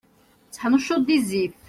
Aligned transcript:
Tteḥnuccuḍ 0.49 0.99
di 1.07 1.17
zzit. 1.27 1.53